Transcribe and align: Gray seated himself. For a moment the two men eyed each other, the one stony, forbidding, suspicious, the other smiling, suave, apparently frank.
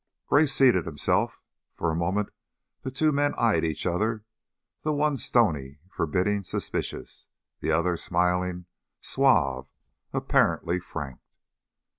Gray 0.25 0.47
seated 0.47 0.87
himself. 0.87 1.43
For 1.75 1.91
a 1.91 1.95
moment 1.95 2.29
the 2.81 2.89
two 2.89 3.11
men 3.11 3.35
eyed 3.37 3.63
each 3.63 3.85
other, 3.85 4.25
the 4.81 4.91
one 4.93 5.15
stony, 5.15 5.77
forbidding, 5.91 6.41
suspicious, 6.41 7.27
the 7.59 7.69
other 7.69 7.95
smiling, 7.97 8.65
suave, 8.99 9.67
apparently 10.11 10.79
frank. 10.79 11.19